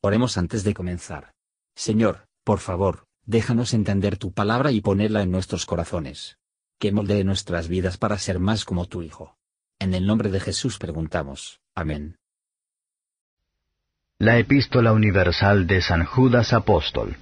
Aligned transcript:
Oremos 0.00 0.38
antes 0.38 0.62
de 0.62 0.74
comenzar. 0.74 1.32
Señor, 1.74 2.28
por 2.44 2.60
favor, 2.60 3.06
déjanos 3.26 3.74
entender 3.74 4.16
tu 4.16 4.32
palabra 4.32 4.70
y 4.70 4.80
ponerla 4.80 5.22
en 5.22 5.30
nuestros 5.30 5.66
corazones. 5.66 6.38
Que 6.78 6.92
moldee 6.92 7.24
nuestras 7.24 7.66
vidas 7.66 7.98
para 7.98 8.18
ser 8.18 8.38
más 8.38 8.64
como 8.64 8.86
tu 8.86 9.02
Hijo. 9.02 9.36
En 9.80 9.94
el 9.94 10.06
nombre 10.06 10.30
de 10.30 10.38
Jesús 10.38 10.78
preguntamos. 10.78 11.60
Amén. 11.74 12.16
La 14.18 14.38
Epístola 14.38 14.92
Universal 14.92 15.66
de 15.66 15.82
San 15.82 16.04
Judas 16.04 16.52
Apóstol 16.52 17.16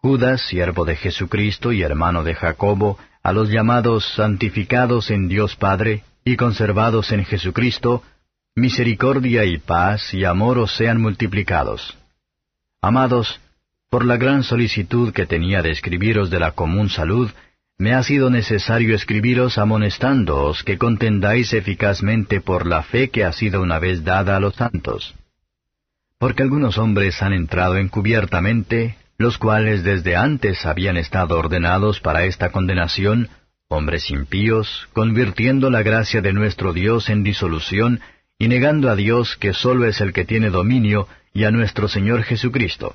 Judas, 0.00 0.42
siervo 0.48 0.84
de 0.84 0.96
Jesucristo 0.96 1.72
y 1.72 1.82
hermano 1.82 2.22
de 2.22 2.34
Jacobo, 2.34 2.98
a 3.22 3.32
los 3.32 3.50
llamados 3.50 4.06
santificados 4.14 5.10
en 5.10 5.28
Dios 5.28 5.56
Padre 5.56 6.04
y 6.24 6.36
conservados 6.36 7.12
en 7.12 7.24
Jesucristo, 7.24 8.02
misericordia 8.58 9.44
y 9.44 9.58
paz 9.58 10.12
y 10.12 10.24
amor 10.24 10.58
os 10.58 10.76
sean 10.76 11.00
multiplicados. 11.00 11.96
Amados, 12.82 13.40
por 13.90 14.04
la 14.04 14.16
gran 14.16 14.42
solicitud 14.42 15.12
que 15.12 15.26
tenía 15.26 15.62
de 15.62 15.70
escribiros 15.70 16.28
de 16.30 16.40
la 16.40 16.52
común 16.52 16.90
salud, 16.90 17.30
me 17.78 17.94
ha 17.94 18.02
sido 18.02 18.28
necesario 18.28 18.94
escribiros 18.94 19.56
amonestándoos 19.56 20.64
que 20.64 20.78
contendáis 20.78 21.52
eficazmente 21.52 22.40
por 22.40 22.66
la 22.66 22.82
fe 22.82 23.08
que 23.08 23.24
ha 23.24 23.32
sido 23.32 23.62
una 23.62 23.78
vez 23.78 24.04
dada 24.04 24.36
a 24.36 24.40
los 24.40 24.56
santos. 24.56 25.14
Porque 26.18 26.42
algunos 26.42 26.76
hombres 26.76 27.22
han 27.22 27.32
entrado 27.32 27.76
encubiertamente, 27.76 28.96
los 29.16 29.38
cuales 29.38 29.84
desde 29.84 30.16
antes 30.16 30.66
habían 30.66 30.96
estado 30.96 31.38
ordenados 31.38 32.00
para 32.00 32.24
esta 32.24 32.50
condenación, 32.50 33.28
hombres 33.68 34.10
impíos, 34.10 34.88
convirtiendo 34.92 35.70
la 35.70 35.82
gracia 35.82 36.20
de 36.20 36.32
nuestro 36.32 36.72
Dios 36.72 37.08
en 37.08 37.22
disolución, 37.22 38.00
y 38.38 38.48
negando 38.48 38.90
a 38.90 38.96
Dios 38.96 39.36
que 39.36 39.52
sólo 39.52 39.86
es 39.86 40.00
el 40.00 40.12
que 40.12 40.24
tiene 40.24 40.50
dominio, 40.50 41.08
y 41.34 41.44
a 41.44 41.50
nuestro 41.50 41.88
Señor 41.88 42.22
Jesucristo. 42.22 42.94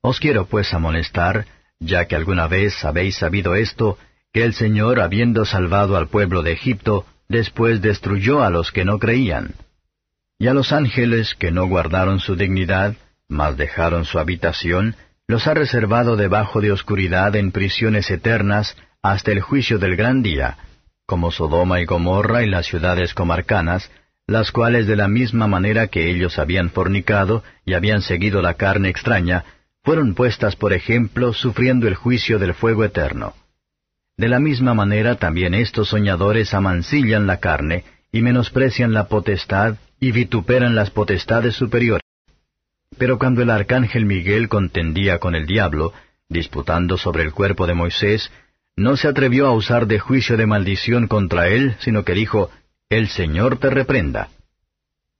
Os 0.00 0.20
quiero 0.20 0.46
pues 0.46 0.72
amonestar, 0.72 1.46
ya 1.80 2.06
que 2.06 2.16
alguna 2.16 2.46
vez 2.46 2.84
habéis 2.84 3.16
sabido 3.16 3.54
esto, 3.54 3.98
que 4.32 4.44
el 4.44 4.54
Señor, 4.54 5.00
habiendo 5.00 5.44
salvado 5.44 5.96
al 5.96 6.08
pueblo 6.08 6.42
de 6.42 6.52
Egipto, 6.52 7.04
después 7.28 7.82
destruyó 7.82 8.42
a 8.42 8.50
los 8.50 8.70
que 8.70 8.84
no 8.84 8.98
creían. 8.98 9.54
Y 10.38 10.48
a 10.48 10.54
los 10.54 10.72
ángeles 10.72 11.34
que 11.34 11.50
no 11.50 11.66
guardaron 11.66 12.20
su 12.20 12.36
dignidad, 12.36 12.94
mas 13.28 13.56
dejaron 13.56 14.04
su 14.04 14.18
habitación, 14.18 14.94
los 15.26 15.46
ha 15.46 15.54
reservado 15.54 16.16
debajo 16.16 16.60
de 16.60 16.70
oscuridad 16.70 17.34
en 17.34 17.50
prisiones 17.50 18.10
eternas 18.10 18.76
hasta 19.02 19.32
el 19.32 19.40
juicio 19.40 19.78
del 19.78 19.96
gran 19.96 20.22
día, 20.22 20.58
como 21.04 21.32
Sodoma 21.32 21.80
y 21.80 21.84
Gomorra 21.84 22.44
y 22.44 22.48
las 22.48 22.66
ciudades 22.66 23.14
comarcanas, 23.14 23.90
las 24.26 24.50
cuales 24.50 24.86
de 24.86 24.96
la 24.96 25.08
misma 25.08 25.46
manera 25.46 25.86
que 25.86 26.10
ellos 26.10 26.38
habían 26.38 26.70
fornicado 26.70 27.44
y 27.64 27.74
habían 27.74 28.02
seguido 28.02 28.42
la 28.42 28.54
carne 28.54 28.88
extraña, 28.88 29.44
fueron 29.84 30.14
puestas 30.14 30.56
por 30.56 30.72
ejemplo 30.72 31.32
sufriendo 31.32 31.86
el 31.86 31.94
juicio 31.94 32.38
del 32.38 32.54
fuego 32.54 32.84
eterno. 32.84 33.34
De 34.16 34.28
la 34.28 34.40
misma 34.40 34.74
manera 34.74 35.14
también 35.14 35.54
estos 35.54 35.90
soñadores 35.90 36.54
amancillan 36.54 37.26
la 37.26 37.38
carne, 37.38 37.84
y 38.10 38.22
menosprecian 38.22 38.92
la 38.94 39.08
potestad, 39.08 39.76
y 40.00 40.10
vituperan 40.10 40.74
las 40.74 40.90
potestades 40.90 41.54
superiores. 41.54 42.02
Pero 42.98 43.18
cuando 43.18 43.42
el 43.42 43.50
arcángel 43.50 44.06
Miguel 44.06 44.48
contendía 44.48 45.18
con 45.18 45.34
el 45.34 45.46
diablo, 45.46 45.92
disputando 46.28 46.96
sobre 46.96 47.22
el 47.22 47.32
cuerpo 47.32 47.66
de 47.66 47.74
Moisés, 47.74 48.32
no 48.74 48.96
se 48.96 49.08
atrevió 49.08 49.46
a 49.46 49.52
usar 49.52 49.86
de 49.86 49.98
juicio 49.98 50.36
de 50.36 50.46
maldición 50.46 51.08
contra 51.08 51.48
él, 51.48 51.76
sino 51.80 52.04
que 52.04 52.14
dijo, 52.14 52.50
el 52.88 53.08
Señor 53.08 53.58
te 53.58 53.68
reprenda. 53.68 54.28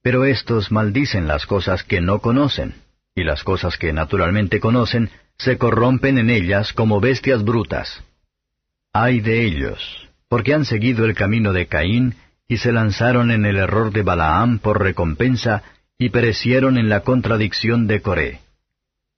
Pero 0.03 0.25
estos 0.25 0.71
maldicen 0.71 1.27
las 1.27 1.47
cosas 1.47 1.83
que 1.83 2.01
no 2.01 2.21
conocen, 2.21 2.75
y 3.15 3.25
las 3.25 3.43
cosas 3.43 3.77
que 3.77 3.93
naturalmente 3.93 4.61
conocen 4.61 5.11
se 5.37 5.59
corrompen 5.59 6.19
en 6.19 6.31
ellas 6.31 6.73
como 6.73 7.01
bestias 7.01 7.43
brutas. 7.43 8.05
Ay 8.93 9.21
de 9.21 9.45
ellos, 9.45 10.09
porque 10.29 10.55
han 10.55 10.65
seguido 10.65 11.05
el 11.07 11.15
camino 11.15 11.53
de 11.53 11.67
Caín, 11.67 12.15
y 12.49 12.59
se 12.59 12.71
lanzaron 12.71 13.33
en 13.33 13.45
el 13.45 13.57
error 13.57 13.93
de 13.93 14.03
Balaam 14.03 14.61
por 14.61 14.81
recompensa, 14.81 15.65
y 15.99 16.11
perecieron 16.11 16.79
en 16.79 16.89
la 16.89 17.01
contradicción 17.01 17.89
de 17.89 18.01
Coré. 18.01 18.41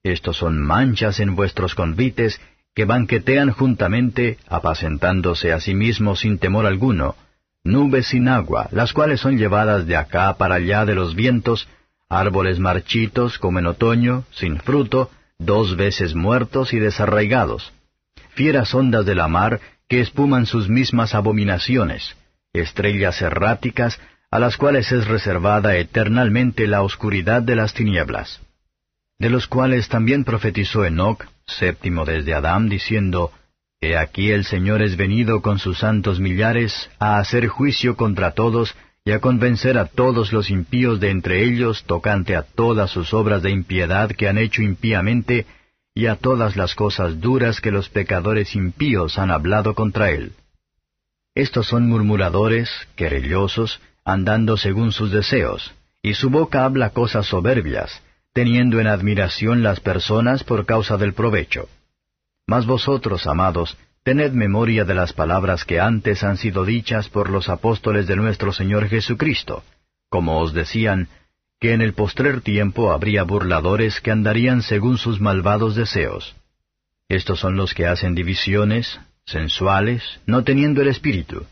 Estos 0.03 0.39
son 0.39 0.59
manchas 0.59 1.21
en 1.21 1.37
vuestros 1.37 1.75
convites, 1.75 2.41
que 2.75 2.87
banquetean 2.87 3.51
juntamente, 3.51 4.39
apacentándose 4.49 5.53
a 5.53 5.61
sí 5.61 5.75
mismos 5.75 6.21
sin 6.21 6.39
temor 6.39 6.65
alguno, 6.65 7.17
nubes 7.65 8.09
sin 8.09 8.29
agua, 8.29 8.69
las 8.73 8.93
cuales 8.93 9.21
son 9.21 9.39
llevadas 9.39 9.87
de 9.87 9.97
acá 9.97 10.37
para 10.37 10.57
allá 10.57 10.85
de 10.85 10.95
los 10.95 11.15
vientos, 11.15 11.69
árboles 12.09 12.59
marchitos 12.59 13.39
como 13.39 13.59
en 13.59 13.67
otoño, 13.67 14.25
sin 14.31 14.59
fruto, 14.59 15.11
dos 15.39 15.77
veces 15.77 16.15
muertos 16.15 16.73
y 16.73 16.79
desarraigados, 16.79 17.73
fieras 18.31 18.75
ondas 18.75 19.07
de 19.07 19.15
la 19.15 19.29
mar 19.29 19.61
que 19.89 20.01
espuman 20.01 20.47
sus 20.47 20.69
mismas 20.69 21.15
abominaciones, 21.15 22.17
estrellas 22.53 23.21
erráticas 23.23 24.01
a 24.31 24.39
las 24.39 24.57
cuales 24.57 24.93
es 24.93 25.07
reservada 25.07 25.77
eternalmente 25.77 26.67
la 26.67 26.83
oscuridad 26.83 27.43
de 27.43 27.57
las 27.57 27.73
tinieblas, 27.73 28.41
de 29.19 29.31
los 29.31 29.47
cuales 29.47 29.89
también 29.89 30.25
profetizó 30.25 30.85
Enoc, 30.85 31.27
séptimo 31.47 32.05
desde 32.05 32.35
Adán, 32.35 32.69
diciendo, 32.69 33.33
He 33.81 33.97
aquí 33.97 34.33
el 34.33 34.45
Señor 34.45 34.83
es 34.83 34.97
venido 34.97 35.41
con 35.41 35.61
sus 35.61 35.79
santos 35.79 36.19
millares 36.19 36.91
a 36.99 37.19
hacer 37.19 37.47
juicio 37.47 37.97
contra 37.97 38.33
todos 38.33 38.75
y 39.05 39.13
a 39.13 39.21
convencer 39.21 39.79
a 39.79 39.87
todos 39.87 40.33
los 40.33 40.51
impíos 40.51 40.99
de 40.99 41.11
entre 41.11 41.45
ellos 41.45 41.85
tocante 41.85 42.35
a 42.35 42.43
todas 42.43 42.91
sus 42.91 43.15
obras 43.15 43.43
de 43.43 43.51
impiedad 43.51 44.11
que 44.11 44.29
han 44.29 44.37
hecho 44.37 44.63
impíamente 44.63 45.47
y 45.95 46.07
a 46.07 46.17
todas 46.17 46.57
las 46.57 46.75
cosas 46.75 47.21
duras 47.21 47.61
que 47.61 47.71
los 47.71 47.89
pecadores 47.89 48.57
impíos 48.57 49.17
han 49.19 49.31
hablado 49.31 49.75
contra 49.75 50.11
él. 50.11 50.33
Estos 51.35 51.69
son 51.69 51.89
murmuradores, 51.89 52.69
querellosos, 52.97 53.81
andando 54.05 54.57
según 54.57 54.91
sus 54.91 55.13
deseos, 55.13 55.73
y 56.03 56.15
su 56.15 56.31
boca 56.31 56.65
habla 56.65 56.91
cosas 56.91 57.27
soberbias, 57.27 58.03
teniendo 58.33 58.81
en 58.81 58.89
admiración 58.89 59.63
las 59.63 59.79
personas 59.79 60.43
por 60.43 60.67
causa 60.67 60.97
del 60.97 61.15
provecho. 61.15 61.69
Mas 62.49 62.65
vosotros, 62.65 63.27
amados, 63.27 63.77
tened 64.03 64.33
memoria 64.33 64.87
de 64.87 64.95
las 64.95 65.13
palabras 65.13 65.67
que 65.67 65.81
antes 65.81 66.25
han 66.25 66.39
sido 66.39 66.65
dichas 66.65 67.11
por 67.11 67.29
los 67.29 67.51
apóstoles 67.51 68.07
de 68.07 68.17
nuestro 68.17 68.55
Señor 68.55 68.89
Jesucristo, 68.89 69.63
como 70.09 70.41
os 70.41 70.55
decían, 70.55 71.09
que 71.61 71.75
en 71.75 71.83
el 71.83 71.93
postrer 71.93 72.41
tiempo 72.41 72.91
habría 72.91 73.23
burladores 73.25 74.01
que 74.01 74.13
andarían 74.13 74.63
según 74.63 74.97
sus 74.97 75.21
malvados 75.21 75.75
deseos. 75.75 76.37
Estos 77.11 77.39
son 77.39 77.57
los 77.57 77.75
que 77.75 77.87
hacen 77.87 78.15
divisiones, 78.15 78.99
sensuales, 79.27 80.03
no 80.25 80.43
teniendo 80.43 80.81
el 80.81 80.89
Espíritu. 80.89 81.45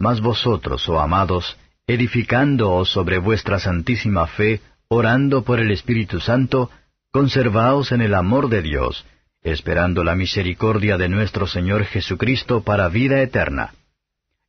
Mas 0.00 0.20
vosotros, 0.20 0.88
oh 0.88 0.98
amados, 0.98 1.56
edificándoos 1.86 2.88
sobre 2.88 3.18
vuestra 3.18 3.60
santísima 3.60 4.26
fe, 4.26 4.62
orando 4.88 5.44
por 5.44 5.60
el 5.60 5.70
Espíritu 5.70 6.18
Santo, 6.18 6.70
conservaos 7.12 7.92
en 7.92 8.00
el 8.00 8.14
amor 8.14 8.48
de 8.48 8.62
Dios, 8.62 9.04
esperando 9.44 10.02
la 10.02 10.16
misericordia 10.16 10.96
de 10.96 11.08
nuestro 11.08 11.46
Señor 11.46 11.84
Jesucristo 11.84 12.62
para 12.62 12.88
vida 12.88 13.20
eterna. 13.20 13.74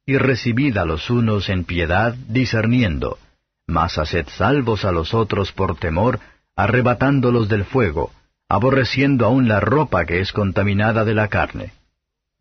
Y 0.06 0.17
recibid 0.17 0.78
a 0.78 0.85
los 0.85 1.09
unos 1.09 1.50
en 1.50 1.66
piedad, 1.66 2.16
discerniendo, 2.28 3.19
mas 3.67 3.97
haced 3.97 4.28
salvos 4.29 4.85
a 4.85 4.91
los 4.91 5.13
otros 5.13 5.51
por 5.51 5.78
temor, 5.78 6.19
arrebatándolos 6.56 7.50
del 7.50 7.66
fuego, 7.66 8.11
aborreciendo 8.47 9.25
aún 9.25 9.50
la 9.50 9.59
ropa 9.59 10.06
que 10.06 10.22
es 10.22 10.31
contaminada 10.31 11.03
de 11.03 11.13
la 11.13 11.27
carne. 11.27 11.73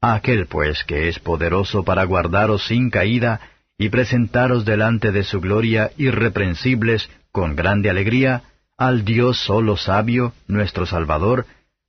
aquel 0.00 0.46
pues 0.46 0.84
que 0.84 1.08
es 1.08 1.18
poderoso 1.18 1.82
para 1.82 2.04
guardaros 2.04 2.66
sin 2.66 2.90
caída, 2.90 3.40
y 3.76 3.88
presentaros 3.88 4.64
delante 4.64 5.10
de 5.10 5.24
su 5.24 5.40
gloria 5.40 5.90
irreprensibles, 5.96 7.10
con 7.32 7.56
grande 7.56 7.90
alegría, 7.90 8.42
al 8.76 9.04
Dios 9.04 9.38
solo 9.38 9.76
sabio, 9.76 10.34
nuestro 10.46 10.86
Salvador, 10.86 11.46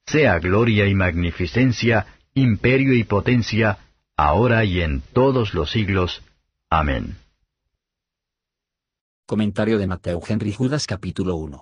sea 0.08 0.40
gloria 0.40 0.88
y 0.88 0.94
magnificencia, 0.94 2.06
imperio 2.34 2.94
y 2.94 3.04
potencia, 3.04 3.80
ahora 4.16 4.64
y 4.64 4.82
en 4.82 5.02
todos 5.02 5.54
los 5.54 5.72
siglos. 5.72 6.22
Amén. 6.70 7.18
Comentario 9.26 9.80
de 9.80 9.88
Mateo 9.88 10.22
Henry 10.28 10.54
Judas 10.54 10.86
capítulo 10.86 11.36
1. 11.38 11.62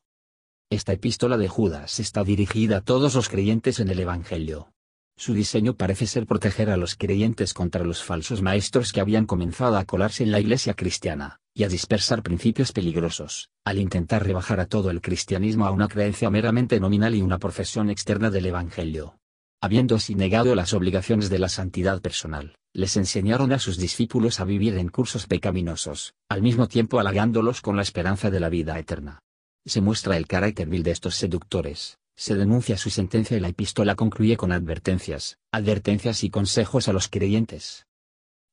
Esta 0.69 0.92
epístola 0.92 1.38
de 1.38 1.48
Judas 1.48 2.00
está 2.00 2.24
dirigida 2.24 2.78
a 2.78 2.81
todos 2.81 3.16
los 3.16 3.30
creyentes 3.30 3.80
en 3.80 3.90
el 3.90 4.00
Evangelio. 4.00 4.69
Su 5.16 5.34
diseño 5.34 5.75
parece 5.75 6.07
ser 6.07 6.25
proteger 6.25 6.69
a 6.69 6.78
los 6.78 6.95
creyentes 6.95 7.54
contra 7.54 7.86
los 7.86 8.04
falsos 8.04 8.42
maestros 8.42 8.92
que 8.92 9.00
habían 9.00 9.25
comenzado 9.25 9.78
a 9.78 9.86
colarse 9.86 10.24
en 10.24 10.31
la 10.31 10.40
iglesia 10.40 10.74
cristiana, 10.74 11.40
y 11.53 11.63
a 11.63 11.69
dispersar 11.69 12.23
principios 12.23 12.71
peligrosos, 12.71 13.50
al 13.63 13.77
intentar 13.77 14.25
rebajar 14.25 14.59
a 14.59 14.65
todo 14.65 14.89
el 14.89 15.01
cristianismo 15.01 15.65
a 15.65 15.71
una 15.71 15.88
creencia 15.88 16.29
meramente 16.29 16.79
nominal 16.79 17.15
y 17.15 17.21
una 17.21 17.38
profesión 17.38 17.89
externa 17.89 18.29
del 18.29 18.47
Evangelio. 18.47 19.17
Habiendo 19.61 19.95
así 19.95 20.15
negado 20.15 20.55
las 20.55 20.73
obligaciones 20.73 21.29
de 21.29 21.39
la 21.39 21.50
santidad 21.50 22.01
personal, 22.01 22.55
les 22.73 22.97
enseñaron 22.97 23.53
a 23.53 23.59
sus 23.59 23.77
discípulos 23.77 24.39
a 24.39 24.45
vivir 24.45 24.77
en 24.77 24.89
cursos 24.89 25.27
pecaminosos, 25.27 26.15
al 26.27 26.41
mismo 26.41 26.67
tiempo 26.67 27.00
halagándolos 27.00 27.61
con 27.61 27.75
la 27.75 27.83
esperanza 27.83 28.31
de 28.31 28.39
la 28.39 28.49
vida 28.49 28.77
eterna. 28.79 29.19
Se 29.65 29.79
muestra 29.79 30.17
el 30.17 30.27
carácter 30.27 30.67
vil 30.67 30.83
de 30.83 30.91
estos 30.91 31.15
seductores, 31.15 31.97
se 32.15 32.35
denuncia 32.35 32.77
su 32.77 32.89
sentencia 32.89 33.38
y 33.38 33.39
la 33.39 33.47
epístola 33.47 33.95
concluye 33.95 34.38
con 34.38 34.51
advertencias, 34.51 35.38
advertencias 35.51 36.23
y 36.23 36.29
consejos 36.29 36.88
a 36.88 36.94
los 36.94 37.07
creyentes. 37.07 37.88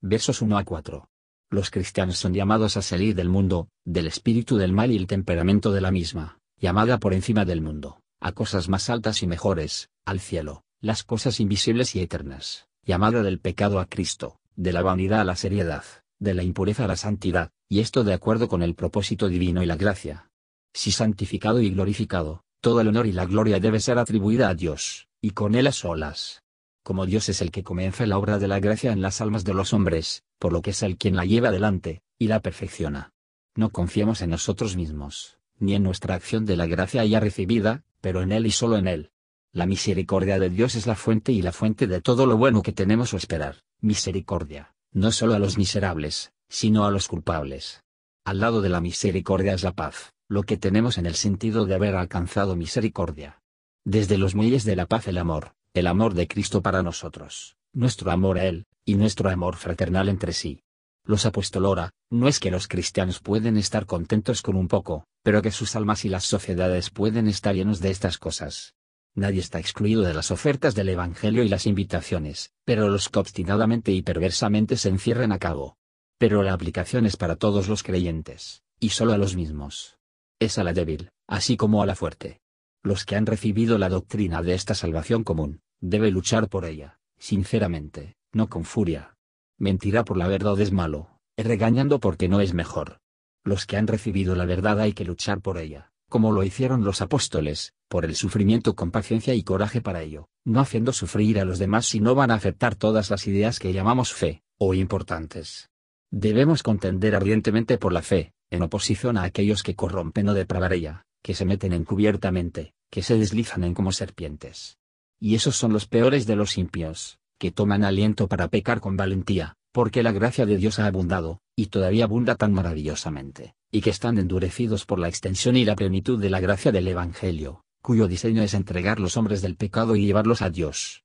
Versos 0.01 0.41
1 0.41 0.57
a 0.57 0.65
4. 0.65 1.10
Los 1.51 1.71
cristianos 1.71 2.17
son 2.17 2.33
llamados 2.33 2.77
a 2.77 2.83
salir 2.83 3.17
del 3.17 3.29
mundo, 3.29 3.69
del 3.85 4.07
espíritu 4.07 4.57
del 4.57 4.73
mal 4.73 4.93
y 4.93 4.97
el 4.97 5.09
temperamento 5.09 5.73
de 5.73 5.81
la 5.81 5.91
misma, 5.91 6.39
llamada 6.57 6.99
por 6.99 7.13
encima 7.13 7.45
del 7.45 7.61
mundo, 7.61 8.01
a 8.21 8.31
cosas 8.31 8.69
más 8.69 8.89
altas 8.89 9.25
y 9.25 9.27
mejores, 9.27 9.91
al 10.05 10.21
cielo, 10.21 10.63
las 10.81 11.03
cosas 11.03 11.41
invisibles 11.41 11.97
y 11.97 12.01
eternas, 12.01 12.69
llamada 12.85 13.25
del 13.25 13.41
pecado 13.41 13.81
a 13.81 13.87
Cristo, 13.87 14.39
de 14.55 14.73
la 14.73 14.83
vanidad 14.83 15.23
a 15.23 15.25
la 15.25 15.35
seriedad, 15.35 15.85
de 16.21 16.35
la 16.35 16.45
impureza 16.45 16.85
a 16.85 16.89
la 16.89 16.97
santidad, 16.97 17.51
y 17.69 17.81
esto 17.81 18.05
de 18.05 18.15
acuerdo 18.15 18.49
con 18.49 18.63
el 18.63 18.77
propósito 18.77 19.29
divino 19.29 19.61
y 19.61 19.67
la 19.67 19.77
gracia. 19.77 20.31
Si 20.73 20.93
santificado 20.93 21.61
y 21.61 21.71
glorificado, 21.71 22.45
todo 22.61 22.81
el 22.81 22.89
honor 22.89 23.07
y 23.07 23.13
la 23.13 23.27
gloria 23.27 23.59
debe 23.59 23.81
ser 23.81 23.99
atribuida 23.99 24.51
a 24.51 24.55
Dios, 24.55 25.09
y 25.21 25.31
con 25.31 25.57
Él 25.57 25.67
a 25.67 25.73
solas. 25.73 26.43
Como 26.83 27.07
Dios 27.07 27.29
es 27.29 27.43
el 27.43 27.51
que 27.51 27.63
comienza 27.63 28.07
la 28.07 28.19
obra 28.19 28.39
de 28.39 28.49
la 28.49 28.59
gracia 28.59 28.93
en 28.93 29.03
las 29.03 29.21
almas 29.21 29.45
de 29.45 29.55
los 29.55 29.73
hombres, 29.73 30.25
por 30.39 30.53
lo 30.53 30.63
que 30.63 30.71
es 30.71 30.83
Él 30.83 30.97
quien 30.97 31.15
la 31.15 31.25
lleva 31.25 31.49
adelante, 31.49 32.03
y 32.19 32.29
la 32.29 32.41
perfecciona. 32.41 33.13
No 33.55 33.71
confiemos 33.71 34.23
en 34.23 34.31
nosotros 34.31 34.77
mismos, 34.77 35.39
ni 35.59 35.75
en 35.75 35.83
nuestra 35.83 36.15
acción 36.15 36.47
de 36.47 36.57
la 36.57 36.67
gracia 36.67 37.05
ya 37.05 37.21
recibida, 37.21 37.85
pero 38.01 38.23
en 38.23 38.33
Él 38.33 38.47
y 38.47 38.51
solo 38.51 38.77
en 38.77 38.89
Él. 38.89 39.11
La 39.53 39.67
misericordia 39.67 40.39
de 40.39 40.49
Dios 40.49 40.75
es 40.75 40.87
la 40.87 40.95
fuente 40.95 41.33
y 41.33 41.43
la 41.43 41.53
fuente 41.53 41.87
de 41.87 42.01
todo 42.01 42.25
lo 42.25 42.37
bueno 42.37 42.63
que 42.63 42.73
tenemos 42.73 43.13
o 43.13 43.17
esperar, 43.17 43.57
misericordia, 43.81 44.75
no 44.93 45.13
solo 45.13 45.35
a 45.35 45.39
los 45.39 45.59
miserables, 45.59 46.33
sino 46.49 46.87
a 46.87 46.91
los 46.91 47.09
culpables. 47.09 47.83
Al 48.25 48.41
lado 48.41 48.63
de 48.63 48.69
la 48.69 48.81
misericordia 48.81 49.53
es 49.53 49.63
la 49.63 49.73
paz, 49.73 50.15
lo 50.29 50.45
que 50.45 50.57
tenemos 50.57 50.99
en 50.99 51.07
el 51.07 51.15
sentido 51.15 51.67
de 51.67 51.75
haber 51.75 51.97
alcanzado 51.97 52.55
misericordia. 52.55 53.43
Desde 53.85 54.19
los 54.19 54.35
muelles 54.35 54.65
de 54.65 54.77
la 54.77 54.87
paz 54.87 55.09
el 55.09 55.19
amor, 55.19 55.55
el 55.73 55.87
amor 55.87 56.15
de 56.15 56.27
Cristo 56.27 56.63
para 56.63 56.83
nosotros, 56.83 57.57
nuestro 57.73 58.11
amor 58.11 58.39
a 58.39 58.47
Él, 58.47 58.67
y 58.85 58.97
nuestro 58.97 59.31
amor 59.31 59.57
fraternal 59.57 60.09
entre 60.09 60.33
sí. 60.33 60.63
Los 61.05 61.27
apostolora, 61.27 61.91
no 62.11 62.29
es 62.29 62.41
que 62.41 62.51
los 62.51 62.69
cristianos 62.69 63.21
pueden 63.21 63.57
estar 63.57 63.87
contentos 63.87 64.43
con 64.43 64.57
un 64.57 64.69
poco, 64.69 65.07
pero 65.23 65.43
que 65.43 65.51
sus 65.51 65.77
almas 65.77 66.05
y 66.05 66.09
las 66.09 66.25
sociedades 66.25 66.91
pueden 66.91 67.29
estar 67.29 67.55
llenos 67.55 67.81
de 67.81 67.91
estas 67.91 68.19
cosas. 68.19 68.75
Nadie 69.15 69.41
está 69.41 69.59
excluido 69.59 70.03
de 70.03 70.15
las 70.15 70.31
ofertas 70.31 70.75
del 70.75 70.89
Evangelio 70.89 71.43
y 71.43 71.49
las 71.49 71.67
invitaciones, 71.67 72.51
pero 72.65 72.89
los 72.89 73.09
que 73.09 73.19
obstinadamente 73.19 73.93
y 73.93 74.03
perversamente 74.03 74.77
se 74.77 74.89
encierren 74.89 75.33
a 75.33 75.39
cabo. 75.39 75.77
Pero 76.19 76.43
la 76.43 76.53
aplicación 76.53 77.07
es 77.07 77.17
para 77.17 77.37
todos 77.37 77.69
los 77.69 77.83
creyentes, 77.83 78.63
y 78.79 78.91
solo 78.91 79.13
a 79.13 79.19
los 79.19 79.37
mismos 79.37 79.99
es 80.41 80.57
a 80.57 80.65
la 80.65 80.73
débil, 80.73 81.11
así 81.29 81.57
como 81.57 81.83
a 81.83 81.87
la 81.87 81.95
fuerte. 81.95 82.41
Los 82.83 83.05
que 83.05 83.17
han 83.17 83.27
recibido 83.27 83.77
la 83.77 83.91
doctrina 83.91 84.43
de 84.43 84.55
esta 84.55 84.75
salvación 84.75 85.23
común, 85.23 85.61
debe 85.81 86.11
luchar 86.11 86.49
por 86.49 86.65
ella, 86.65 86.99
sinceramente, 87.19 88.17
no 88.33 88.49
con 88.49 88.65
furia. 88.65 89.17
Mentirá 89.59 90.05
por 90.05 90.17
la 90.17 90.29
verdad 90.29 90.59
es 90.61 90.73
malo, 90.73 91.19
regañando 91.37 92.01
porque 92.01 92.29
no 92.29 92.41
es 92.41 92.55
mejor. 92.55 93.01
Los 93.45 93.67
que 93.67 93.77
han 93.77 93.87
recibido 93.87 94.35
la 94.35 94.47
verdad 94.47 94.81
hay 94.81 94.95
que 94.95 95.05
luchar 95.05 95.41
por 95.41 95.59
ella, 95.59 95.93
como 96.09 96.33
lo 96.33 96.43
hicieron 96.43 96.85
los 96.85 97.03
apóstoles, 97.03 97.75
por 97.89 98.07
el 98.07 98.17
sufrimiento 98.17 98.75
con 98.75 98.91
paciencia 98.91 99.35
y 99.35 99.43
coraje 99.43 99.83
para 99.83 100.03
ello, 100.03 100.29
no 100.45 100.61
haciendo 100.61 100.93
sufrir 100.93 101.39
a 101.39 101.45
los 101.45 101.59
demás 101.59 101.87
si 101.87 102.01
no 102.01 102.15
van 102.15 102.31
a 102.31 102.35
aceptar 102.35 102.77
todas 102.77 103.11
las 103.11 103.27
ideas 103.27 103.59
que 103.59 103.73
llamamos 103.73 104.15
fe, 104.15 104.43
o 104.59 104.73
importantes. 104.73 105.71
Debemos 106.11 106.63
contender 106.63 107.15
ardientemente 107.15 107.77
por 107.79 107.93
la 107.93 108.03
fe, 108.03 108.33
en 108.51 108.63
oposición 108.63 109.19
a 109.19 109.25
aquellos 109.25 109.63
que 109.63 109.77
corrompen 109.77 110.29
o 110.29 110.35
depravar 110.35 110.73
ella, 110.73 111.05
que 111.23 111.35
se 111.35 111.45
meten 111.45 111.73
encubiertamente, 111.73 112.75
que 112.91 113.03
se 113.03 113.19
deslizan 113.19 113.65
en 113.65 113.75
como 113.75 113.93
serpientes. 113.93 114.79
Y 115.19 115.35
esos 115.35 115.57
son 115.57 115.73
los 115.73 115.87
peores 115.87 116.27
de 116.27 116.37
los 116.37 116.59
impios, 116.59 117.19
que 117.39 117.51
toman 117.51 117.85
aliento 117.85 118.29
para 118.29 118.49
pecar 118.49 118.81
con 118.81 118.97
valentía, 118.97 119.57
porque 119.73 120.03
la 120.03 120.13
gracia 120.13 120.47
de 120.47 120.57
Dios 120.57 120.79
ha 120.79 120.87
abundado, 120.87 121.41
y 121.55 121.67
todavía 121.67 122.05
abunda 122.05 122.35
tan 122.35 122.53
maravillosamente, 122.53 123.55
y 123.71 123.81
que 123.83 123.91
están 123.91 124.19
endurecidos 124.19 124.87
por 124.87 124.99
la 124.99 125.09
extensión 125.09 125.57
y 125.57 125.65
la 125.65 125.77
plenitud 125.77 126.21
de 126.21 126.31
la 126.31 126.41
gracia 126.41 126.73
del 126.73 126.89
Evangelio, 126.89 127.65
cuyo 127.83 128.09
diseño 128.09 128.43
es 128.43 128.55
entregar 128.55 128.99
los 128.99 129.17
hombres 129.17 129.43
del 129.43 129.57
pecado 129.57 129.97
y 129.97 130.07
llevarlos 130.07 130.43
a 130.43 130.51
Dios. 130.51 131.05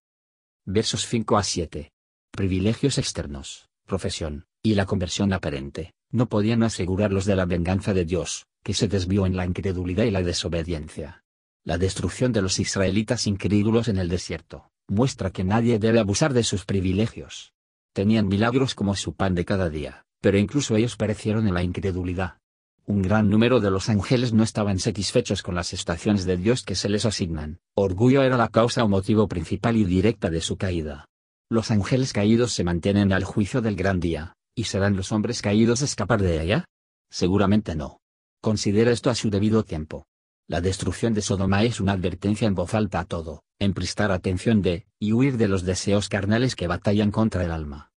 Versos 0.66 1.06
5 1.08 1.38
a 1.38 1.44
7. 1.44 1.92
Privilegios 2.32 2.98
externos, 2.98 3.70
profesión, 3.86 4.46
y 4.64 4.76
la 4.76 4.86
conversión 4.86 5.32
aparente, 5.32 5.94
no 6.10 6.28
podían 6.28 6.64
asegurarlos 6.64 7.26
de 7.26 7.36
la 7.36 7.46
venganza 7.46 7.94
de 7.94 8.06
Dios, 8.06 8.48
que 8.66 8.74
se 8.74 8.88
desvió 8.88 9.28
en 9.28 9.38
la 9.38 9.46
incredulidad 9.46 10.06
y 10.06 10.12
la 10.12 10.24
desobediencia. 10.24 11.24
La 11.64 11.78
destrucción 11.78 12.34
de 12.34 12.42
los 12.42 12.60
israelitas 12.60 13.28
incrédulos 13.28 13.88
en 13.88 13.98
el 13.98 14.10
desierto, 14.10 14.72
muestra 14.88 15.30
que 15.30 15.44
nadie 15.44 15.78
debe 15.78 16.00
abusar 16.00 16.34
de 16.34 16.44
sus 16.44 16.66
privilegios. 16.66 17.54
Tenían 17.94 18.28
milagros 18.28 18.74
como 18.74 18.96
su 18.96 19.14
pan 19.14 19.36
de 19.36 19.46
cada 19.46 19.70
día, 19.70 20.04
pero 20.20 20.40
incluso 20.40 20.76
ellos 20.76 20.98
perecieron 20.98 21.48
en 21.48 21.54
la 21.54 21.62
incredulidad. 21.64 22.40
Un 22.88 23.04
gran 23.04 23.30
número 23.30 23.60
de 23.60 23.70
los 23.72 23.88
ángeles 23.88 24.34
no 24.34 24.44
estaban 24.44 24.80
satisfechos 24.80 25.44
con 25.44 25.56
las 25.56 25.72
estaciones 25.72 26.26
de 26.26 26.38
Dios 26.38 26.64
que 26.64 26.76
se 26.76 26.90
les 26.90 27.06
asignan. 27.06 27.60
Orgullo 27.76 28.24
era 28.24 28.36
la 28.36 28.50
causa 28.50 28.84
o 28.84 28.90
motivo 28.90 29.28
principal 29.28 29.78
y 29.78 29.86
directa 29.86 30.30
de 30.30 30.42
su 30.42 30.58
caída. 30.58 31.06
Los 31.50 31.72
ángeles 31.72 32.14
caídos 32.14 32.52
se 32.52 32.64
mantienen 32.64 33.14
al 33.14 33.24
juicio 33.24 33.62
del 33.62 33.76
gran 33.76 34.00
día, 34.00 34.34
¿Y 34.58 34.64
serán 34.64 34.96
los 34.96 35.12
hombres 35.12 35.42
caídos 35.42 35.82
escapar 35.82 36.22
de 36.22 36.42
ella? 36.42 36.66
Seguramente 37.12 37.76
no. 37.76 38.00
Considera 38.46 38.92
esto 38.92 39.10
a 39.10 39.16
su 39.16 39.32
debido 39.32 39.66
tiempo. 39.66 40.06
La 40.48 40.62
destrucción 40.62 41.16
de 41.16 41.24
Sodoma 41.24 41.64
es 41.64 41.80
una 41.80 41.94
advertencia 41.94 42.48
en 42.48 42.54
voz 42.54 42.76
alta 42.76 43.00
a 43.00 43.06
todo, 43.06 43.42
en 43.58 43.74
prestar 43.74 44.12
atención 44.12 44.62
de, 44.62 44.86
y 45.00 45.14
huir 45.14 45.38
de 45.38 45.48
los 45.48 45.64
deseos 45.64 46.10
carnales 46.10 46.56
que 46.56 46.68
batallan 46.68 47.10
contra 47.10 47.44
el 47.44 47.50
alma. 47.50 47.92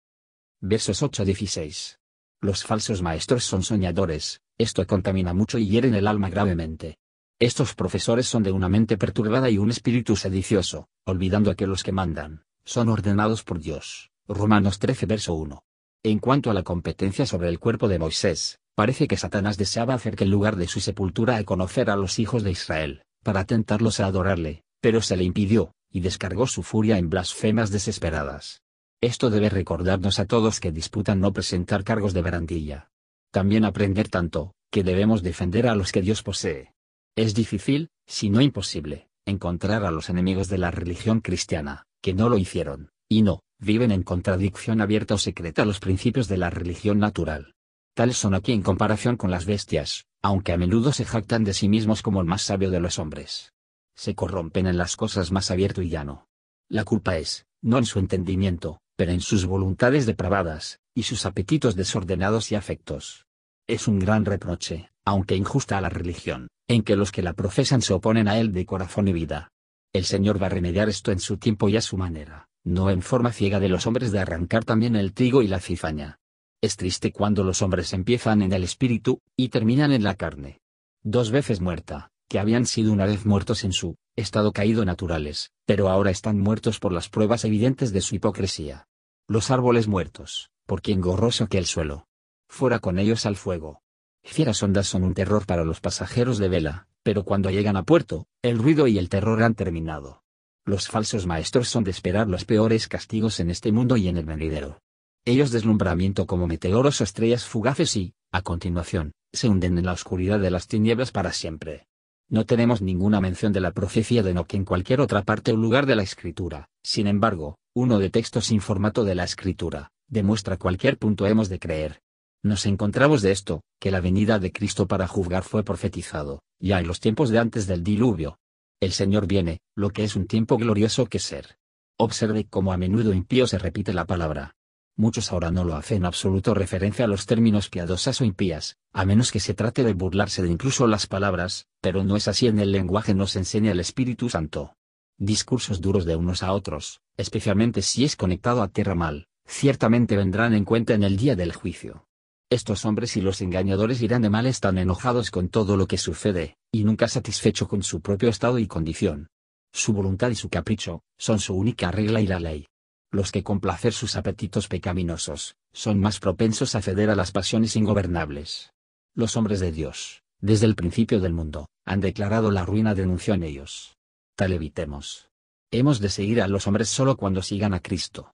Versos 0.60 1.02
8 1.02 1.22
a 1.22 1.24
16. 1.26 1.98
Los 2.40 2.62
falsos 2.62 3.02
maestros 3.02 3.42
son 3.42 3.64
soñadores, 3.64 4.40
esto 4.56 4.86
contamina 4.86 5.34
mucho 5.34 5.58
y 5.58 5.66
hieren 5.66 5.96
el 5.96 6.06
alma 6.06 6.30
gravemente. 6.30 7.00
Estos 7.40 7.74
profesores 7.74 8.28
son 8.28 8.44
de 8.44 8.52
una 8.52 8.68
mente 8.68 8.96
perturbada 8.96 9.50
y 9.50 9.58
un 9.58 9.70
espíritu 9.70 10.14
sedicioso, 10.14 10.86
olvidando 11.06 11.56
que 11.56 11.66
los 11.66 11.82
que 11.82 11.90
mandan, 11.90 12.44
son 12.64 12.88
ordenados 12.88 13.42
por 13.42 13.58
Dios. 13.58 14.12
Romanos 14.28 14.78
13 14.78 15.06
verso 15.06 15.34
1. 15.34 15.64
En 16.04 16.20
cuanto 16.20 16.52
a 16.52 16.54
la 16.54 16.62
competencia 16.62 17.26
sobre 17.26 17.48
el 17.48 17.58
cuerpo 17.58 17.88
de 17.88 17.98
Moisés, 17.98 18.60
parece 18.76 19.08
que 19.08 19.16
Satanás 19.16 19.56
deseaba 19.56 19.94
hacer 19.94 20.14
que 20.14 20.24
el 20.24 20.30
lugar 20.30 20.54
de 20.54 20.68
su 20.68 20.80
sepultura 20.80 21.36
a 21.36 21.44
conocer 21.44 21.90
a 21.90 21.96
los 21.96 22.20
hijos 22.20 22.44
de 22.44 22.52
Israel, 22.52 23.02
para 23.24 23.44
tentarlos 23.44 23.98
a 23.98 24.06
adorarle, 24.06 24.62
pero 24.80 25.00
se 25.00 25.16
le 25.16 25.24
impidió, 25.24 25.72
y 25.90 26.00
descargó 26.00 26.46
su 26.46 26.62
furia 26.62 26.98
en 26.98 27.08
blasfemas 27.08 27.70
desesperadas. 27.70 28.60
Esto 29.00 29.30
debe 29.30 29.48
recordarnos 29.48 30.18
a 30.18 30.26
todos 30.26 30.60
que 30.60 30.72
disputan 30.72 31.20
no 31.20 31.32
presentar 31.32 31.84
cargos 31.84 32.12
de 32.12 32.22
barandilla. 32.22 32.90
También 33.32 33.64
aprender 33.64 34.08
tanto, 34.08 34.54
que 34.70 34.84
debemos 34.84 35.22
defender 35.22 35.66
a 35.68 35.74
los 35.74 35.90
que 35.90 36.02
Dios 36.02 36.22
posee. 36.22 36.74
Es 37.16 37.34
difícil, 37.34 37.88
si 38.06 38.28
no 38.28 38.42
imposible, 38.42 39.08
encontrar 39.24 39.84
a 39.84 39.90
los 39.90 40.10
enemigos 40.10 40.48
de 40.48 40.58
la 40.58 40.70
religión 40.70 41.20
cristiana, 41.20 41.86
que 42.02 42.12
no 42.12 42.28
lo 42.28 42.36
hicieron, 42.36 42.90
y 43.08 43.22
no, 43.22 43.40
viven 43.58 43.90
en 43.90 44.02
contradicción 44.02 44.82
abierta 44.82 45.14
o 45.14 45.18
secreta 45.18 45.62
a 45.62 45.66
los 45.66 45.80
principios 45.80 46.28
de 46.28 46.36
la 46.36 46.50
religión 46.50 46.98
natural. 46.98 47.55
Tales 47.96 48.18
son 48.18 48.34
aquí 48.34 48.52
en 48.52 48.60
comparación 48.60 49.16
con 49.16 49.30
las 49.30 49.46
bestias, 49.46 50.04
aunque 50.20 50.52
a 50.52 50.58
menudo 50.58 50.92
se 50.92 51.06
jactan 51.06 51.44
de 51.44 51.54
sí 51.54 51.66
mismos 51.66 52.02
como 52.02 52.20
el 52.20 52.26
más 52.26 52.42
sabio 52.42 52.70
de 52.70 52.78
los 52.78 52.98
hombres. 52.98 53.54
Se 53.94 54.14
corrompen 54.14 54.66
en 54.66 54.76
las 54.76 54.96
cosas 54.96 55.32
más 55.32 55.50
abierto 55.50 55.80
y 55.80 55.88
llano. 55.88 56.28
La 56.68 56.84
culpa 56.84 57.16
es, 57.16 57.46
no 57.62 57.78
en 57.78 57.86
su 57.86 57.98
entendimiento, 57.98 58.82
pero 58.96 59.12
en 59.12 59.22
sus 59.22 59.46
voluntades 59.46 60.04
depravadas, 60.04 60.78
y 60.94 61.04
sus 61.04 61.24
apetitos 61.24 61.74
desordenados 61.74 62.52
y 62.52 62.54
afectos. 62.54 63.24
Es 63.66 63.88
un 63.88 63.98
gran 63.98 64.26
reproche, 64.26 64.90
aunque 65.06 65.34
injusta 65.34 65.78
a 65.78 65.80
la 65.80 65.88
religión, 65.88 66.48
en 66.68 66.82
que 66.82 66.96
los 66.96 67.12
que 67.12 67.22
la 67.22 67.32
profesan 67.32 67.80
se 67.80 67.94
oponen 67.94 68.28
a 68.28 68.38
él 68.38 68.52
de 68.52 68.66
corazón 68.66 69.08
y 69.08 69.14
vida. 69.14 69.52
El 69.94 70.04
Señor 70.04 70.42
va 70.42 70.48
a 70.48 70.50
remediar 70.50 70.90
esto 70.90 71.12
en 71.12 71.18
su 71.18 71.38
tiempo 71.38 71.70
y 71.70 71.78
a 71.78 71.80
su 71.80 71.96
manera 71.96 72.46
no 72.66 72.90
en 72.90 73.00
forma 73.00 73.32
ciega 73.32 73.60
de 73.60 73.68
los 73.68 73.86
hombres 73.86 74.10
de 74.10 74.18
arrancar 74.18 74.64
también 74.64 74.96
el 74.96 75.12
trigo 75.14 75.40
y 75.40 75.46
la 75.46 75.60
cizaña. 75.60 76.18
Es 76.62 76.76
triste 76.76 77.12
cuando 77.12 77.44
los 77.44 77.62
hombres 77.62 77.92
empiezan 77.92 78.42
en 78.42 78.52
el 78.52 78.64
espíritu, 78.64 79.20
y 79.36 79.50
terminan 79.50 79.92
en 79.92 80.02
la 80.02 80.14
carne. 80.14 80.60
Dos 81.02 81.30
veces 81.30 81.60
muerta, 81.60 82.10
que 82.28 82.38
habían 82.38 82.66
sido 82.66 82.92
una 82.92 83.06
vez 83.06 83.26
muertos 83.26 83.64
en 83.64 83.72
su 83.72 83.96
estado 84.16 84.52
caído 84.52 84.84
naturales, 84.84 85.52
pero 85.66 85.88
ahora 85.88 86.10
están 86.10 86.40
muertos 86.40 86.80
por 86.80 86.92
las 86.92 87.08
pruebas 87.08 87.44
evidentes 87.44 87.92
de 87.92 88.00
su 88.00 88.14
hipocresía. 88.14 88.88
Los 89.28 89.50
árboles 89.50 89.88
muertos, 89.88 90.50
por 90.66 90.80
quien 90.80 91.00
gorroso 91.00 91.48
que 91.48 91.58
el 91.58 91.66
suelo. 91.66 92.06
Fuera 92.48 92.78
con 92.78 92.98
ellos 92.98 93.26
al 93.26 93.36
fuego. 93.36 93.82
Fieras 94.24 94.62
ondas 94.62 94.86
son 94.86 95.04
un 95.04 95.14
terror 95.14 95.46
para 95.46 95.64
los 95.64 95.80
pasajeros 95.80 96.38
de 96.38 96.48
vela, 96.48 96.88
pero 97.02 97.24
cuando 97.24 97.50
llegan 97.50 97.76
a 97.76 97.84
puerto, 97.84 98.26
el 98.42 98.58
ruido 98.58 98.86
y 98.86 98.98
el 98.98 99.08
terror 99.08 99.42
han 99.42 99.54
terminado. 99.54 100.22
Los 100.64 100.88
falsos 100.88 101.26
maestros 101.26 101.68
son 101.68 101.84
de 101.84 101.92
esperar 101.92 102.26
los 102.26 102.44
peores 102.44 102.88
castigos 102.88 103.38
en 103.38 103.50
este 103.50 103.70
mundo 103.70 103.96
y 103.96 104.08
en 104.08 104.16
el 104.16 104.24
venidero. 104.24 104.80
Ellos 105.28 105.50
deslumbramiento 105.50 106.24
como 106.28 106.46
meteoros 106.46 107.00
o 107.00 107.04
estrellas 107.04 107.44
fugaces 107.44 107.96
y, 107.96 108.14
a 108.30 108.42
continuación, 108.42 109.10
se 109.32 109.48
hunden 109.48 109.76
en 109.76 109.84
la 109.84 109.92
oscuridad 109.92 110.38
de 110.38 110.52
las 110.52 110.68
tinieblas 110.68 111.10
para 111.10 111.32
siempre. 111.32 111.88
No 112.28 112.46
tenemos 112.46 112.80
ninguna 112.80 113.20
mención 113.20 113.52
de 113.52 113.60
la 113.60 113.72
profecía 113.72 114.22
de 114.22 114.30
Enoch 114.30 114.54
en 114.54 114.64
cualquier 114.64 115.00
otra 115.00 115.22
parte 115.22 115.50
o 115.50 115.56
lugar 115.56 115.84
de 115.86 115.96
la 115.96 116.04
escritura, 116.04 116.68
sin 116.84 117.08
embargo, 117.08 117.58
uno 117.74 117.98
de 117.98 118.08
texto 118.08 118.40
sin 118.40 118.60
formato 118.60 119.02
de 119.02 119.16
la 119.16 119.24
escritura, 119.24 119.90
demuestra 120.06 120.58
cualquier 120.58 120.96
punto 120.96 121.26
hemos 121.26 121.48
de 121.48 121.58
creer. 121.58 122.02
Nos 122.44 122.64
encontramos 122.64 123.20
de 123.20 123.32
esto, 123.32 123.62
que 123.80 123.90
la 123.90 124.00
venida 124.00 124.38
de 124.38 124.52
Cristo 124.52 124.86
para 124.86 125.08
juzgar 125.08 125.42
fue 125.42 125.64
profetizado, 125.64 126.40
ya 126.60 126.78
en 126.78 126.86
los 126.86 127.00
tiempos 127.00 127.30
de 127.30 127.40
antes 127.40 127.66
del 127.66 127.82
diluvio. 127.82 128.38
El 128.80 128.92
Señor 128.92 129.26
viene, 129.26 129.58
lo 129.74 129.90
que 129.90 130.04
es 130.04 130.14
un 130.14 130.28
tiempo 130.28 130.56
glorioso 130.56 131.06
que 131.06 131.18
ser. 131.18 131.58
Observe 131.98 132.46
cómo 132.48 132.72
a 132.72 132.76
menudo 132.76 133.12
impío 133.12 133.48
se 133.48 133.58
repite 133.58 133.92
la 133.92 134.04
palabra. 134.04 134.52
Muchos 134.98 135.30
ahora 135.30 135.50
no 135.50 135.62
lo 135.64 135.76
hacen 135.76 136.06
absoluto 136.06 136.54
referencia 136.54 137.04
a 137.04 137.08
los 137.08 137.26
términos 137.26 137.68
piadosas 137.68 138.22
o 138.22 138.24
impías, 138.24 138.78
a 138.92 139.04
menos 139.04 139.30
que 139.30 139.40
se 139.40 139.52
trate 139.52 139.84
de 139.84 139.92
burlarse 139.92 140.42
de 140.42 140.50
incluso 140.50 140.86
las 140.86 141.06
palabras, 141.06 141.66
pero 141.82 142.02
no 142.02 142.16
es 142.16 142.28
así 142.28 142.46
en 142.46 142.58
el 142.58 142.72
lenguaje 142.72 143.12
nos 143.14 143.36
enseña 143.36 143.72
el 143.72 143.80
Espíritu 143.80 144.30
Santo. 144.30 144.74
Discursos 145.18 145.82
duros 145.82 146.06
de 146.06 146.16
unos 146.16 146.42
a 146.42 146.52
otros, 146.52 147.02
especialmente 147.18 147.82
si 147.82 148.04
es 148.04 148.16
conectado 148.16 148.62
a 148.62 148.68
tierra 148.68 148.94
mal, 148.94 149.28
ciertamente 149.46 150.16
vendrán 150.16 150.54
en 150.54 150.64
cuenta 150.64 150.94
en 150.94 151.02
el 151.02 151.18
día 151.18 151.36
del 151.36 151.52
juicio. 151.52 152.06
Estos 152.48 152.86
hombres 152.86 153.18
y 153.18 153.20
los 153.20 153.42
engañadores 153.42 154.00
irán 154.00 154.22
de 154.22 154.30
mal 154.30 154.46
están 154.46 154.78
enojados 154.78 155.30
con 155.30 155.50
todo 155.50 155.76
lo 155.76 155.86
que 155.86 155.98
sucede, 155.98 156.56
y 156.72 156.84
nunca 156.84 157.08
satisfecho 157.08 157.68
con 157.68 157.82
su 157.82 158.00
propio 158.00 158.30
estado 158.30 158.58
y 158.58 158.66
condición. 158.66 159.28
Su 159.72 159.92
voluntad 159.92 160.30
y 160.30 160.36
su 160.36 160.48
capricho, 160.48 161.02
son 161.18 161.38
su 161.38 161.54
única 161.54 161.90
regla 161.90 162.22
y 162.22 162.26
la 162.26 162.40
ley. 162.40 162.66
Los 163.10 163.32
que 163.32 163.42
complacer 163.42 163.92
sus 163.92 164.16
apetitos 164.16 164.68
pecaminosos, 164.68 165.56
son 165.72 166.00
más 166.00 166.18
propensos 166.18 166.74
a 166.74 166.82
ceder 166.82 167.10
a 167.10 167.16
las 167.16 167.32
pasiones 167.32 167.76
ingobernables. 167.76 168.72
Los 169.14 169.36
hombres 169.36 169.60
de 169.60 169.72
Dios, 169.72 170.22
desde 170.40 170.66
el 170.66 170.74
principio 170.74 171.20
del 171.20 171.32
mundo, 171.32 171.68
han 171.84 172.00
declarado 172.00 172.50
la 172.50 172.64
ruina 172.64 172.94
denunció 172.94 173.34
en 173.34 173.44
ellos. 173.44 173.96
Tal 174.36 174.52
evitemos. 174.52 175.28
Hemos 175.70 176.00
de 176.00 176.10
seguir 176.10 176.42
a 176.42 176.48
los 176.48 176.66
hombres 176.66 176.88
solo 176.88 177.16
cuando 177.16 177.42
sigan 177.42 177.74
a 177.74 177.80
Cristo. 177.80 178.32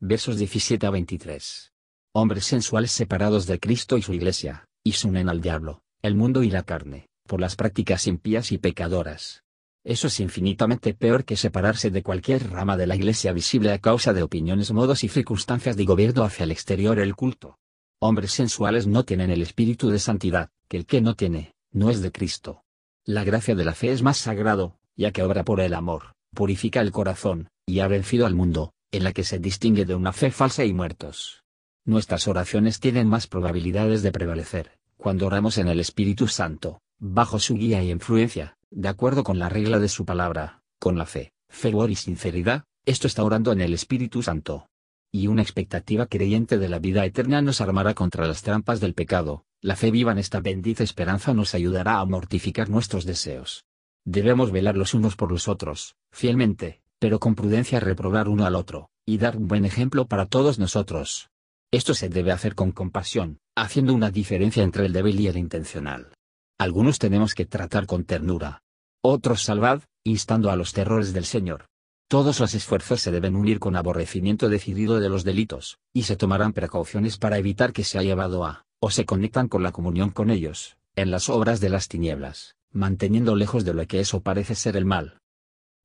Versos 0.00 0.38
17 0.38 0.86
a 0.86 0.90
23 0.90 1.74
hombres 2.16 2.44
sensuales 2.44 2.92
separados 2.92 3.46
de 3.46 3.58
Cristo 3.58 3.98
y 3.98 4.02
su 4.02 4.12
iglesia, 4.12 4.68
y 4.84 4.92
se 4.92 5.08
unen 5.08 5.28
al 5.28 5.40
diablo, 5.40 5.82
el 6.00 6.14
mundo 6.14 6.44
y 6.44 6.50
la 6.50 6.62
carne, 6.62 7.08
por 7.26 7.40
las 7.40 7.56
prácticas 7.56 8.06
impías 8.06 8.52
y 8.52 8.58
pecadoras. 8.58 9.42
Eso 9.84 10.06
es 10.06 10.18
infinitamente 10.20 10.94
peor 10.94 11.24
que 11.24 11.36
separarse 11.36 11.90
de 11.90 12.02
cualquier 12.02 12.50
rama 12.50 12.76
de 12.76 12.86
la 12.86 12.96
iglesia 12.96 13.32
visible 13.32 13.70
a 13.72 13.78
causa 13.78 14.12
de 14.12 14.22
opiniones, 14.22 14.72
modos 14.72 15.04
y 15.04 15.08
circunstancias 15.08 15.76
de 15.76 15.84
gobierno 15.84 16.24
hacia 16.24 16.44
el 16.44 16.50
exterior 16.50 16.98
el 16.98 17.14
culto. 17.14 17.58
Hombres 18.00 18.32
sensuales 18.32 18.86
no 18.86 19.04
tienen 19.04 19.30
el 19.30 19.42
espíritu 19.42 19.90
de 19.90 19.98
santidad, 19.98 20.48
que 20.68 20.78
el 20.78 20.86
que 20.86 21.00
no 21.00 21.14
tiene, 21.14 21.54
no 21.70 21.90
es 21.90 22.00
de 22.00 22.10
Cristo. 22.10 22.64
La 23.04 23.24
gracia 23.24 23.54
de 23.54 23.64
la 23.64 23.74
fe 23.74 23.92
es 23.92 24.02
más 24.02 24.16
sagrado, 24.16 24.78
ya 24.96 25.12
que 25.12 25.22
obra 25.22 25.44
por 25.44 25.60
el 25.60 25.74
amor, 25.74 26.14
purifica 26.34 26.80
el 26.80 26.90
corazón, 26.90 27.48
y 27.66 27.80
ha 27.80 27.88
vencido 27.88 28.26
al 28.26 28.34
mundo, 28.34 28.72
en 28.90 29.04
la 29.04 29.12
que 29.12 29.24
se 29.24 29.38
distingue 29.38 29.84
de 29.84 29.94
una 29.94 30.12
fe 30.12 30.30
falsa 30.30 30.64
y 30.64 30.72
muertos 30.72 31.44
nuestras 31.84 32.28
oraciones 32.28 32.80
tienen 32.80 33.08
más 33.08 33.26
probabilidades 33.26 34.02
de 34.02 34.12
prevalecer, 34.12 34.78
cuando 34.96 35.26
oramos 35.26 35.58
en 35.58 35.68
el 35.68 35.80
Espíritu 35.80 36.28
Santo, 36.28 36.80
bajo 36.98 37.38
su 37.38 37.56
guía 37.56 37.82
y 37.82 37.90
influencia, 37.90 38.56
de 38.74 38.88
acuerdo 38.88 39.22
con 39.22 39.38
la 39.38 39.48
regla 39.48 39.78
de 39.78 39.88
su 39.88 40.04
palabra, 40.04 40.62
con 40.80 40.98
la 40.98 41.06
fe, 41.06 41.32
fervor 41.48 41.92
y 41.92 41.94
sinceridad, 41.94 42.64
esto 42.84 43.06
está 43.06 43.22
orando 43.22 43.52
en 43.52 43.60
el 43.60 43.72
Espíritu 43.72 44.20
Santo. 44.20 44.66
Y 45.12 45.28
una 45.28 45.42
expectativa 45.42 46.06
creyente 46.06 46.58
de 46.58 46.68
la 46.68 46.80
vida 46.80 47.04
eterna 47.04 47.40
nos 47.40 47.60
armará 47.60 47.94
contra 47.94 48.26
las 48.26 48.42
trampas 48.42 48.80
del 48.80 48.94
pecado, 48.94 49.44
la 49.60 49.76
fe 49.76 49.92
viva 49.92 50.10
en 50.10 50.18
esta 50.18 50.40
bendita 50.40 50.82
esperanza 50.82 51.32
nos 51.34 51.54
ayudará 51.54 52.00
a 52.00 52.04
mortificar 52.04 52.68
nuestros 52.68 53.04
deseos. 53.04 53.64
Debemos 54.04 54.50
velar 54.50 54.76
los 54.76 54.92
unos 54.92 55.14
por 55.14 55.30
los 55.30 55.46
otros, 55.46 55.94
fielmente, 56.10 56.82
pero 56.98 57.20
con 57.20 57.36
prudencia 57.36 57.78
reprobar 57.78 58.28
uno 58.28 58.44
al 58.44 58.56
otro, 58.56 58.90
y 59.06 59.18
dar 59.18 59.36
un 59.36 59.46
buen 59.46 59.64
ejemplo 59.64 60.08
para 60.08 60.26
todos 60.26 60.58
nosotros. 60.58 61.30
Esto 61.70 61.94
se 61.94 62.08
debe 62.08 62.32
hacer 62.32 62.56
con 62.56 62.72
compasión, 62.72 63.38
haciendo 63.54 63.94
una 63.94 64.10
diferencia 64.10 64.64
entre 64.64 64.86
el 64.86 64.92
débil 64.92 65.20
y 65.20 65.28
el 65.28 65.36
intencional. 65.36 66.12
Algunos 66.58 66.98
tenemos 66.98 67.34
que 67.34 67.46
tratar 67.46 67.86
con 67.86 68.04
ternura. 68.04 68.63
Otros 69.06 69.42
salvad, 69.42 69.82
instando 70.02 70.50
a 70.50 70.56
los 70.56 70.72
terrores 70.72 71.12
del 71.12 71.26
Señor. 71.26 71.66
Todos 72.08 72.40
los 72.40 72.54
esfuerzos 72.54 73.02
se 73.02 73.10
deben 73.10 73.36
unir 73.36 73.58
con 73.58 73.76
aborrecimiento 73.76 74.48
decidido 74.48 74.98
de 74.98 75.10
los 75.10 75.24
delitos, 75.24 75.76
y 75.92 76.04
se 76.04 76.16
tomarán 76.16 76.54
precauciones 76.54 77.18
para 77.18 77.36
evitar 77.36 77.74
que 77.74 77.84
se 77.84 77.98
haya 77.98 78.12
llevado 78.14 78.46
a, 78.46 78.64
o 78.80 78.90
se 78.90 79.04
conectan 79.04 79.48
con 79.48 79.62
la 79.62 79.72
comunión 79.72 80.08
con 80.08 80.30
ellos, 80.30 80.78
en 80.96 81.10
las 81.10 81.28
obras 81.28 81.60
de 81.60 81.68
las 81.68 81.88
tinieblas, 81.88 82.56
manteniendo 82.72 83.36
lejos 83.36 83.66
de 83.66 83.74
lo 83.74 83.86
que 83.86 84.00
eso 84.00 84.22
parece 84.22 84.54
ser 84.54 84.74
el 84.74 84.86
mal. 84.86 85.18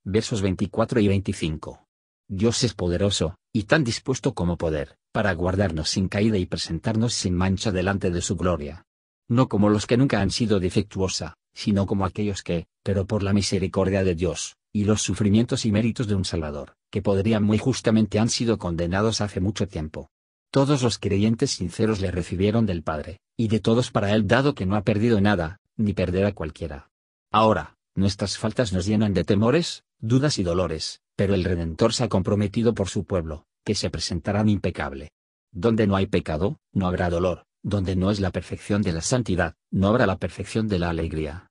Versos 0.05 0.41
24 0.41 1.01
y 1.01 1.09
25. 1.09 1.85
Dios 2.29 2.63
es 2.63 2.73
poderoso, 2.73 3.35
y 3.51 3.63
tan 3.63 3.83
dispuesto 3.83 4.33
como 4.33 4.57
poder, 4.57 4.95
para 5.11 5.33
guardarnos 5.33 5.89
sin 5.89 6.07
caída 6.07 6.38
y 6.38 6.45
presentarnos 6.45 7.15
sin 7.15 7.35
mancha 7.35 7.73
delante 7.73 8.11
de 8.11 8.21
su 8.21 8.38
gloria. 8.38 8.85
No 9.27 9.49
como 9.49 9.67
los 9.67 9.88
que 9.88 9.97
nunca 9.97 10.21
han 10.21 10.31
sido 10.31 10.61
defectuosa, 10.61 11.35
sino 11.60 11.86
como 11.86 12.06
aquellos 12.06 12.42
que, 12.42 12.68
pero 12.84 13.06
por 13.06 13.22
la 13.22 13.34
misericordia 13.34 14.06
de 14.06 14.16
Dios, 14.16 14.56
y 14.72 14.86
los 14.86 15.01
sufrimientos 15.01 15.66
y 15.66 15.74
méritos 15.74 16.08
de 16.08 16.16
un 16.16 16.24
Salvador, 16.24 16.78
que 16.89 17.01
podrían 17.01 17.44
muy 17.44 17.58
justamente 17.58 18.18
han 18.18 18.30
sido 18.30 18.58
condenados 18.58 19.20
hace 19.20 19.42
mucho 19.42 19.68
tiempo. 19.68 20.10
Todos 20.51 20.82
los 20.84 21.00
creyentes 21.00 21.51
sinceros 21.51 22.00
le 22.00 22.12
recibieron 22.12 22.66
del 22.66 22.82
Padre, 22.82 23.20
y 23.36 23.50
de 23.50 23.60
todos 23.60 23.92
para 23.92 24.16
él 24.16 24.25
dado 24.25 24.56
que 24.56 24.66
no 24.66 24.78
ha 24.78 24.84
perdido 24.84 25.20
nada, 25.20 25.60
ni 25.75 25.92
perderá 25.92 26.32
cualquiera. 26.32 26.92
Ahora, 27.30 27.75
nuestras 27.94 28.38
faltas 28.38 28.72
nos 28.72 28.86
llenan 28.86 29.13
de 29.13 29.25
temores, 29.25 29.84
dudas 30.00 30.39
y 30.39 30.44
dolores, 30.44 31.01
pero 31.18 31.34
el 31.34 31.44
Redentor 31.44 31.94
se 31.94 32.06
ha 32.06 32.08
comprometido 32.08 32.74
por 32.74 32.88
su 32.88 33.04
pueblo, 33.04 33.44
que 33.66 33.75
se 33.75 33.89
presentarán 33.89 34.48
impecable. 34.48 35.12
Donde 35.51 35.88
no 35.88 35.98
hay 35.98 36.06
pecado, 36.06 36.58
no 36.72 36.88
habrá 36.88 37.10
dolor, 37.10 37.44
donde 37.63 37.98
no 37.98 38.12
es 38.12 38.22
la 38.22 38.32
perfección 38.32 38.82
de 38.82 38.94
la 38.94 39.01
santidad, 39.01 39.56
no 39.72 39.89
habrá 39.89 40.06
la 40.06 40.18
perfección 40.18 40.70
de 40.70 40.80
la 40.80 40.89
alegría. 40.89 41.49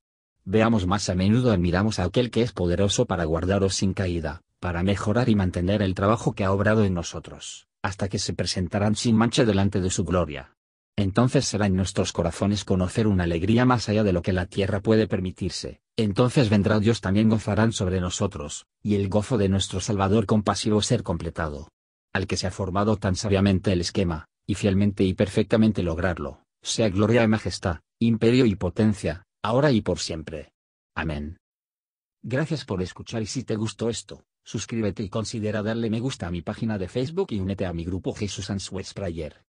Veamos 0.50 0.86
más 0.86 1.10
a 1.10 1.14
menudo 1.14 1.52
admiramos 1.52 1.98
a 1.98 2.04
aquel 2.04 2.30
que 2.30 2.40
es 2.40 2.52
poderoso 2.52 3.04
para 3.04 3.26
guardaros 3.26 3.74
sin 3.74 3.92
caída, 3.92 4.40
para 4.60 4.82
mejorar 4.82 5.28
y 5.28 5.34
mantener 5.34 5.82
el 5.82 5.94
trabajo 5.94 6.32
que 6.32 6.42
ha 6.42 6.52
obrado 6.52 6.86
en 6.86 6.94
nosotros, 6.94 7.66
hasta 7.82 8.08
que 8.08 8.18
se 8.18 8.32
presentarán 8.32 8.96
sin 8.96 9.14
mancha 9.14 9.44
delante 9.44 9.82
de 9.82 9.90
su 9.90 10.06
gloria. 10.06 10.54
Entonces 10.96 11.44
será 11.44 11.66
en 11.66 11.76
nuestros 11.76 12.14
corazones 12.14 12.64
conocer 12.64 13.08
una 13.08 13.24
alegría 13.24 13.66
más 13.66 13.90
allá 13.90 14.02
de 14.04 14.14
lo 14.14 14.22
que 14.22 14.32
la 14.32 14.46
tierra 14.46 14.80
puede 14.80 15.06
permitirse, 15.06 15.82
entonces 15.98 16.48
vendrá 16.48 16.80
Dios 16.80 17.02
también 17.02 17.28
gozarán 17.28 17.72
sobre 17.72 18.00
nosotros, 18.00 18.64
y 18.82 18.94
el 18.94 19.10
gozo 19.10 19.36
de 19.36 19.50
nuestro 19.50 19.80
Salvador 19.80 20.24
compasivo 20.24 20.80
ser 20.80 21.02
completado. 21.02 21.68
Al 22.14 22.26
que 22.26 22.38
se 22.38 22.46
ha 22.46 22.50
formado 22.50 22.96
tan 22.96 23.16
sabiamente 23.16 23.70
el 23.70 23.82
esquema, 23.82 24.24
y 24.46 24.54
fielmente 24.54 25.04
y 25.04 25.12
perfectamente 25.12 25.82
lograrlo, 25.82 26.40
sea 26.62 26.88
gloria 26.88 27.22
y 27.22 27.28
majestad, 27.28 27.80
imperio 28.00 28.46
y 28.46 28.54
potencia, 28.54 29.24
ahora 29.42 29.70
y 29.72 29.80
por 29.80 29.98
siempre. 29.98 30.52
Amén. 30.94 31.38
Gracias 32.22 32.64
por 32.64 32.82
escuchar 32.82 33.22
y 33.22 33.26
si 33.26 33.44
te 33.44 33.56
gustó 33.56 33.88
esto, 33.88 34.24
suscríbete 34.44 35.02
y 35.02 35.08
considera 35.08 35.62
darle 35.62 35.90
me 35.90 36.00
gusta 36.00 36.26
a 36.26 36.30
mi 36.30 36.42
página 36.42 36.78
de 36.78 36.88
Facebook 36.88 37.28
y 37.30 37.40
únete 37.40 37.64
a 37.64 37.72
mi 37.72 37.84
grupo 37.84 38.12
Jesús 38.12 38.50
Answers 38.50 38.92
Prayer. 38.94 39.47